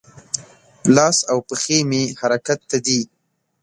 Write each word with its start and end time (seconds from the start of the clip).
لاس 0.95 1.17
او 1.31 1.37
پښې 1.47 1.77
مې 1.89 2.03
حرکت 2.19 2.59
ته 2.69 2.77
دي. 2.85 3.01